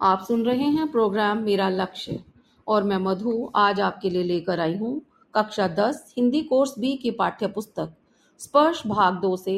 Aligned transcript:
आप 0.00 0.24
सुन 0.24 0.44
रहे 0.44 0.64
हैं 0.66 0.86
प्रोग्राम 0.92 1.38
मेरा 1.38 1.68
लक्ष्य। 1.68 2.18
और 2.66 2.84
मैं 2.84 2.96
मधु 2.96 3.32
आज 3.56 3.80
आपके 3.80 4.10
लिए 4.10 4.22
लेकर 4.22 4.60
आई 4.60 4.76
हूँ 4.76 5.00
कक्षा 5.34 5.68
दस 5.68 6.12
हिंदी 6.16 6.42
कोर्स 6.42 6.74
बी 6.78 6.94
की 6.96 7.10
पाठ्य 7.10 7.46
पुस्तक 7.46 7.94
स्पर्श 8.40 8.82
भाग 8.86 9.14
दो 9.20 9.36
से 9.36 9.56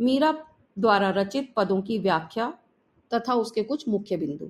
मीरा 0.00 0.32
द्वारा 0.76 1.10
रचित 1.10 1.52
पदों 1.56 1.80
की 1.82 1.98
व्याख्या 1.98 2.52
तथा 3.10 3.34
उसके 3.34 3.62
कुछ 3.62 3.88
मुख्य 3.88 4.16
बिंदु। 4.16 4.46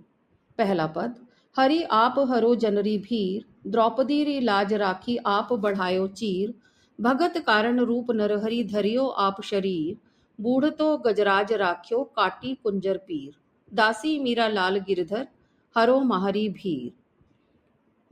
पहला 0.59 0.87
पद, 0.89 1.15
हरि 1.57 1.83
आप 1.83 2.19
हरो 2.31 2.55
जनरी 2.57 2.97
भीर, 2.99 3.45
द्रौपदी 3.67 4.23
री 4.25 4.39
लाज 4.41 4.75
राखी 4.75 5.17
आप 5.27 5.53
बढ़ायो 5.55 6.07
चीर, 6.09 6.55
भगत 6.99 7.39
कारण 7.47 7.79
रूप 7.81 8.11
नरहरि 8.13 8.63
धरियो 8.65 9.07
आप 9.07 9.41
शरीर 9.43 9.97
बूढ़ 10.39 10.69
तो 10.71 10.97
गजराज 10.99 11.53
राख्यो 11.55 12.03
काटी 12.17 12.55
कुंजर 12.55 12.97
पीर। 12.99 13.33
दासी 13.75 14.19
मीरा 14.19 14.49
लाल 14.49 14.79
गिरधर, 14.79 15.27
हरो 15.77 16.01
महरी 16.01 16.49
भीर। 16.49 16.93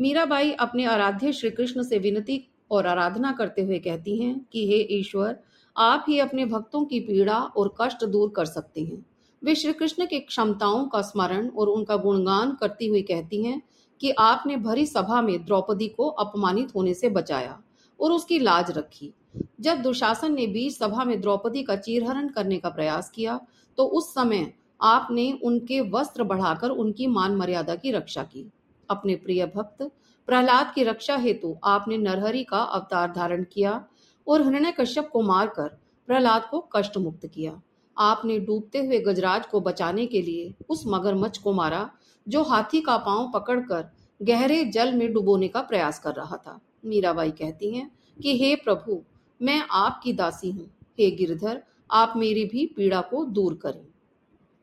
मीराबाई 0.00 0.52
अपने 0.52 0.84
आराध्य 0.84 1.33
श्री 1.33 1.50
कृष्ण 1.50 1.83
से 1.83 1.98
विनती 1.98 2.48
और 2.70 2.87
आराधना 2.87 3.33
करते 3.33 3.62
हुए 3.62 3.78
कहती 3.78 4.16
हैं 4.19 4.47
कि, 4.52 4.66
हे 4.66 4.77
ईश्वर, 4.91 5.38
आप 5.77 6.05
ही 6.09 6.19
अपने 6.19 6.45
भक्तों 6.45 6.84
की 6.84 7.00
पीड़ा 7.00 7.38
और 7.38 7.74
कष्ट 7.80 8.05
दूर 8.05 8.33
कर 8.36 8.45
सकते 8.45 8.80
हैं। 8.80 9.06
वे 9.42 9.55
श्री 9.55 9.73
कृष्ण 9.73 10.06
की 10.06 10.20
क्षमताओं 10.20 10.86
का 10.86 11.02
स्मरण 11.02 11.48
और 11.48 11.69
उनका 11.69 11.97
गुणगान 11.97 12.55
करती 12.55 12.86
हुई 12.86 13.02
कहती 13.02 13.42
हैं 13.45 13.62
कि 14.00 14.11
आपने 14.11 14.56
भरी 14.56 14.86
सभा 14.86 15.22
में 15.22 15.45
द्रौपदी 15.45 15.88
को 15.88 16.09
अपमानित 16.09 16.75
होने 16.75 16.95
से 16.95 17.09
बचाया 17.09 17.62
और 18.00 18.12
उसकी 18.12 18.38
लाज 18.38 18.70
रखी। 18.70 19.12
जब 19.61 19.83
दुशासन 19.83 20.34
ने 20.34 20.47
बीच 20.47 20.77
सभा 20.77 21.05
में 21.05 21.20
द्रौपदी 21.20 21.62
का 21.62 21.77
चीरहरण 21.77 22.28
करने 22.28 22.59
का 22.59 22.69
प्रयास 22.69 23.11
किया 23.11 23.41
तो 23.78 23.84
उस 23.84 24.14
समय 24.14 24.52
आपने 24.82 25.38
उनके 25.42 25.80
वस्त्र 25.80 26.23
बढ़ाकर 26.23 26.70
उनकी 26.70 27.06
मान 27.06 27.36
मर्यादा 27.36 27.74
की 27.74 27.91
रक्षा 27.91 28.23
की। 28.23 28.50
अपने 28.91 29.16
प्रिय 29.16 29.46
भक्त, 29.46 29.91
प्रहलाद 30.27 30.72
की 30.75 30.83
रक्षा 30.83 31.16
हेतु 31.16 31.56
आपने 31.64 31.98
नरहरि 31.98 32.44
का 32.44 32.58
अवतार 32.58 33.12
धारण 33.12 33.44
किया 33.53 33.86
और 34.28 34.42
हृणय 34.42 34.72
कश्यप 34.80 35.11
को 35.12 35.22
मारकर 35.22 35.69
प्रहलाद 36.06 36.48
को 36.50 36.61
कष्ट 36.61 36.97
मुक्त 36.97 37.27
किया। 37.27 37.62
आपने 37.98 38.38
डूबते 38.38 38.86
हुए 38.86 38.98
गजराज 38.98 39.47
को 39.47 39.61
बचाने 39.61 40.06
के 40.06 40.22
लिए 40.22 40.55
उस 40.69 40.84
मगरमच्छ 40.86 41.38
को 41.38 41.53
मारा, 41.53 41.91
जो 42.28 42.42
हाथी 42.42 42.81
का 42.81 42.97
पाँव 42.97 43.31
पकड़कर 43.34 43.86
गहरे 44.22 44.64
जल 44.64 44.92
में 44.92 45.12
डुबोने 45.12 45.48
का 45.48 45.60
प्रयास 45.60 45.98
कर 45.98 46.14
रहा 46.14 46.36
था। 46.36 46.60
मीराबाई 46.84 47.31
कहती 47.31 47.70
हैं 47.70 47.91
कि, 48.22 48.38
हे 48.38 48.56
प्रभु, 48.56 49.03
मैं 49.42 49.62
आपकी 49.70 50.12
दासी 50.12 50.50
हूँ। 50.50 50.70
हे 50.98 51.10
गिरधर, 51.10 51.62
आप 51.91 52.12
मेरी 52.16 52.44
भी 52.44 52.66
पीड़ा 52.66 53.00
को 53.00 53.25
दूर 53.25 53.55
करें। 53.55 53.88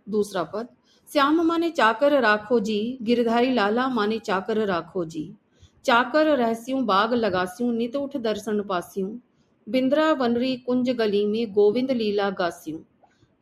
दूसरा 0.08 0.44
पद, 0.44 0.68
श्याम 1.10 1.42
माने 1.42 1.70
चाकर 1.70 2.20
राखो 2.22 2.60
जी, 2.60 2.98
गिरधारी 3.02 3.54
लाला 3.54 3.88
माने 3.90 4.20
चाकर 4.20 4.66
राखो 4.68 5.06
जी। 5.06 5.32
चाकर 5.86 6.36
रहस्यों, 6.38 6.86
बाग 6.86 7.14
लगास्यूं, 7.14 7.72
नित 7.74 7.96
उठ 7.96 8.18
दर्शन 8.18 8.62
पास्यूं। 8.62 9.10
बिंद्रा 9.68 10.12
वनरी 10.14 10.56
कुंज 10.58 10.90
गली 10.90 11.26
में 11.26 11.54
गोविंद 11.54 11.92
लीला 11.92 12.30
गास्यूं। 12.30 12.80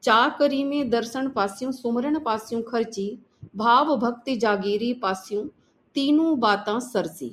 चाकरी 0.03 0.63
में 0.63 0.89
दर्शन 0.89 1.27
पास्यूं 1.29 1.71
सुमरन 1.71 2.19
पास्यूं 2.19 2.61
खर्ची, 2.61 3.07
भाव 3.55 3.95
भक्ति 3.97 4.35
जागीरी 4.35 4.93
पास्यूं, 4.93 5.45
तीनों 5.95 6.39
बातां 6.39 6.79
सरसी। 6.79 7.29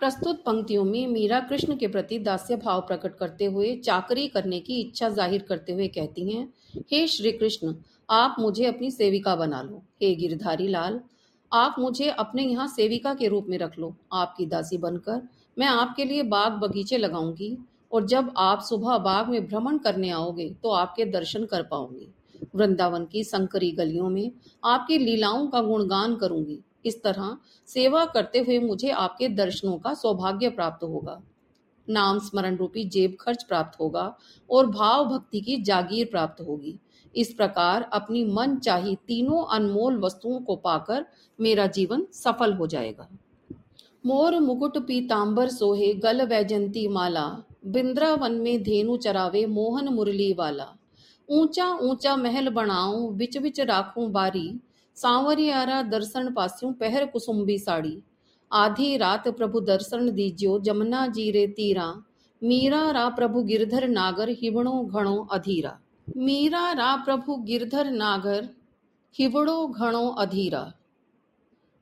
प्रस्तुत 0.00 0.42
पंक्तियों 0.44 0.84
में 0.84 1.06
मीरा 1.06 1.40
कृष्ण 1.40 1.76
के 1.76 1.88
प्रति 1.88 2.18
दास्य 2.18 2.56
भाव 2.56 2.80
प्रकट 2.80 3.14
करते 3.16 3.44
हुए 3.44 3.74
चाकरी 3.76 4.26
करने 4.28 4.60
की 4.60 4.80
इच्छा 4.80 5.08
ज़ाहिर 5.08 5.42
करते 5.42 5.72
हुए 5.72 5.88
कहती 5.88 6.30
हैं, 6.30 6.48
हे 6.92 7.06
श्री 7.06 7.32
कृष्ण 7.32 7.74
आप 8.08 8.36
मुझे 8.38 8.64
अपनी 8.66 8.90
सेविका 8.90 9.34
बना 9.36 9.60
लो। 9.62 9.82
हे 10.02 10.14
गिरधारी 10.14 10.66
लाल, 10.68 11.00
आप 11.52 11.76
मुझे 11.78 12.08
अपने 12.10 12.42
यहाँ 12.42 12.66
सेविका 12.68 13.14
के 13.14 13.28
रूप 13.28 13.46
में 13.48 13.56
रख 13.58 13.78
लो। 13.78 13.94
आपकी 14.12 14.46
दासी 14.46 14.78
बनकर 14.78 15.22
मैं 15.56 15.66
आपके 15.66 16.04
लिए 16.04 16.22
बाग 16.24 16.52
बगीचे 16.52 16.98
लगाऊँगी 16.98 17.56
और 17.92 18.06
जब 18.06 18.32
आप 18.36 18.60
सुबह 18.60 18.98
बाग 18.98 19.28
में 19.28 19.46
भ्रमण 19.46 19.78
करने 19.78 20.10
आओगे 20.10 20.48
तो 20.62 20.70
आपके 20.70 21.04
दर्शन 21.04 21.44
कर 21.44 21.62
पाऊँगी। 21.62 22.08
वृंदावन 22.54 23.04
की 23.04 23.24
संकरी 23.24 23.70
गलियों 23.72 24.08
में 24.08 24.30
आपकी 24.64 24.98
लीलाओं 24.98 25.46
का 25.46 25.62
गुणगान 25.62 26.16
करूँगी। 26.16 26.58
इस 26.86 27.02
तरह 27.02 27.36
सेवा 27.68 28.04
करते 28.04 28.38
हुए 28.38 28.58
मुझे 28.58 28.90
आपके 28.90 29.28
दर्शनों 29.28 29.78
का 29.78 29.94
सौभाग्य 29.94 30.48
प्राप्त 30.50 30.84
होगा। 30.84 31.20
नाम 31.88 32.18
स्मरण 32.18 32.56
रूपी 32.56 32.84
जेब 32.84 33.16
खर्च 33.20 33.42
प्राप्त 33.42 33.80
होगा 33.80 34.16
और 34.50 34.66
भाव 34.66 35.04
भक्ति 35.04 35.40
की 35.40 35.56
जागीर 35.62 36.06
प्राप्त 36.06 36.40
होगी। 36.40 36.78
इस 37.14 37.32
प्रकार 37.32 37.82
अपनी 37.92 38.24
मन 38.24 38.56
चाही 38.56 38.94
तीनों 38.96 39.44
अनमोल 39.44 39.98
वस्तुओं 40.00 40.40
को 40.40 40.56
पाकर 40.56 41.06
मेरा 41.40 41.66
जीवन 41.66 42.06
सफल 42.12 42.52
हो 42.52 42.66
जाएगा। 42.66 43.08
मोर 44.06 44.38
मुकुट 44.38 44.78
पीतांबर 44.78 45.48
सोहे 45.48 45.92
गल 45.94 46.22
वैजंती 46.22 46.88
माला, 46.88 47.26
बिंद्रावन 47.66 48.32
में 48.32 48.62
धेनु 48.62 48.96
चरावे 48.96 49.46
मोहन 49.46 49.88
मुरली 49.88 50.32
वाला। 50.32 50.66
ऊँचा 51.28 51.66
ऊँचा 51.72 52.16
महल 52.16 52.48
बनाऊँ, 52.48 53.16
बिच 53.16 53.38
बिच 53.38 53.60
राखूं 53.60 54.12
बारी, 54.12 54.60
सांवरियारा 54.96 55.82
दर्शन 55.82 56.32
पास्यूं 56.32 56.72
पहर 56.72 57.06
कुसुम्बी 57.06 57.58
साड़ी। 57.58 58.02
आधी 58.52 58.96
रात 58.96 59.28
प्रभु 59.28 59.60
दर्शन 59.60 60.10
दीजियो, 60.10 60.58
जमुना 60.58 61.06
जीरे 61.06 61.46
तीरा। 61.46 62.02
मीरा 62.42 62.90
रा 62.90 63.08
प्रभु 63.08 63.42
गिरधर 63.42 63.88
नागर, 63.88 64.28
हिवणो 64.30 64.84
घणो 64.84 65.28
अधीरा। 65.32 65.80
मीरा 66.16 66.72
रा 66.72 66.96
प्रभु 66.96 67.36
गिरधर 67.36 67.90
नागर 67.90 68.48
हिवड़ो 69.18 69.66
घणो 69.66 70.08
अधीरा। 70.08 70.72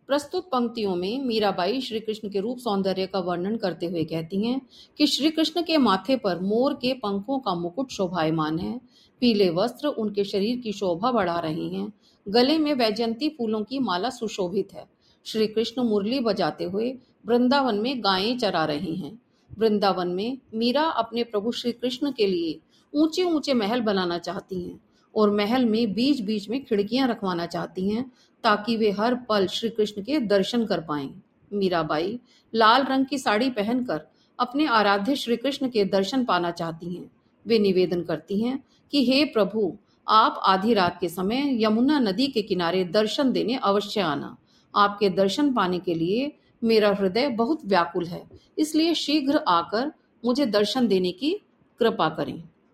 प्रस्तुत 0.06 0.44
पंक्तियों 0.44 0.96
में 0.96 1.22
मीराबाई 1.22 1.80
श्री 1.80 2.00
कृष्ण 2.00 2.28
के 2.28 2.40
रूप 2.40 2.58
सौंदर्य 2.58 3.06
का 3.06 3.18
वर्णन 3.18 3.56
करते 3.56 3.86
हुए 3.86 4.04
कहती 4.04 4.46
हैं 4.46 4.60
कि 4.98 5.06
श्री 5.06 5.30
कृष्ण 5.30 5.62
के 5.62 5.78
माथे 5.78 6.16
पर 6.16 6.40
मोर 6.40 6.74
के 6.74 6.92
पंखों 6.92 7.38
का 7.38 7.54
मुकुट 7.54 7.90
शोभायमान 7.90 8.58
है। 8.58 8.80
पीले 9.20 9.50
वस्त्र 9.50 9.88
उनके 9.88 10.24
शरीर 10.24 10.60
की 10.60 10.72
शोभा 10.72 11.12
बढ़ा 11.12 11.38
रहे 11.38 11.68
हैं। 11.68 11.92
गले 12.28 12.58
में 12.58 12.74
वैजंती 12.74 13.28
फूलों 13.28 13.62
की 13.62 13.78
माला 13.78 14.10
सुशोभित 14.10 14.68
है। 14.72 14.93
श्री 15.24 15.46
कृष्ण 15.46 15.82
मुरली 15.82 16.20
बजाते 16.20 16.64
हुए 16.64 16.94
वृंदावन 17.26 17.74
में 17.74 18.00
गायें 18.04 18.38
चरा 18.38 18.64
रहे 18.64 18.94
हैं। 18.94 19.18
वृंदावन 19.58 20.08
में 20.08 20.38
मीरा 20.54 20.82
अपने 20.82 21.24
प्रभु 21.24 21.52
श्री 21.52 21.72
कृष्ण 21.72 22.12
के 22.12 22.26
लिए 22.26 22.58
ऊँचे 22.92 23.22
ऊँचे 23.22 23.54
महल 23.54 23.80
बनाना 23.80 24.18
चाहती 24.18 24.60
हैं 24.60 24.80
और 25.14 25.30
महल 25.30 25.64
में 25.64 25.92
बीच 25.92 26.20
बीच 26.20 26.48
में 26.48 26.64
खिड़कियाँ 26.64 27.08
रखवाना 27.08 27.46
चाहती 27.46 27.88
हैं 27.90 28.10
ताकि 28.44 28.76
वे 28.76 28.90
हर 28.90 29.14
पल 29.14 29.46
श्री 29.46 29.68
कृष्ण 29.68 30.02
के 30.02 30.18
दर्शन 30.20 30.64
कर 30.64 30.80
पाएँ। 30.80 31.10
मीराबाई 31.52 32.18
लाल 32.54 32.84
रंग 32.84 33.06
की 33.06 33.18
साड़ी 33.18 33.50
पहनकर 33.50 34.00
अपने 34.38 34.66
आराध्य 34.66 35.16
श्री 35.16 35.36
कृष्ण 35.36 35.68
के 35.68 35.84
दर्शन 35.84 36.24
पाना 36.24 36.50
चाहती 36.50 36.94
हैं। 36.94 37.10
वे 37.46 37.58
निवेदन 37.58 38.02
करती 38.02 38.40
हैं 38.42 38.62
कि 38.92 39.04
हे 39.06 39.24
प्रभु, 39.24 39.76
आप 40.08 40.40
आधी 40.44 40.74
रात 40.74 40.98
के 41.00 41.08
समय 41.08 41.64
यमुना 41.64 41.98
नदी 41.98 42.26
के 42.26 42.42
किनारे 42.42 42.84
दर्शन 42.84 43.32
देने 43.32 43.54
अवश्य 43.54 44.00
आना। 44.00 44.36
आपके 44.76 45.08
दर्शन 45.10 45.52
पाने 45.54 45.78
के 45.78 45.94
लिए 45.94 46.32
मेरा 46.62 46.90
हृदय 47.00 47.28
बहुत 47.28 47.64
व्याकुल 47.66 48.06
है। 48.06 48.22
इसलिए 48.58 48.94
शीघ्र 48.94 49.40
आकर 49.48 49.92
मुझे 50.24 50.46
दर्शन 50.46 50.88
देने 50.88 51.12
की 51.12 51.32
कृपा 51.80 52.08
करें। 52.08 52.42